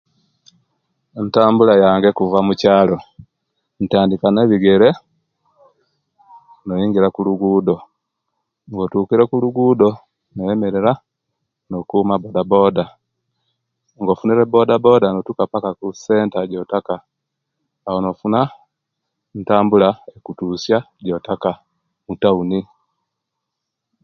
Entambula 1.19 1.73
yange 1.83 2.07
okuva 2.11 2.39
mukyaalo, 2.47 2.97
ntandiika 3.83 4.27
nebigere 4.31 4.89
nenyingira 6.63 7.05
okulugudo, 7.09 7.75
nga 8.69 8.79
otukire 8.85 9.23
kulugudo, 9.31 9.89
noyemerera 10.33 10.91
nokuma 11.69 12.13
ku 12.21 12.27
akaboda; 12.29 12.83
nga 13.99 14.11
ofunire 14.13 14.43
kabodaboda, 14.45 15.07
notuka 15.11 15.43
kussenta 15.81 16.37
ejotaka 21.09 21.51
mutauni. 22.07 22.59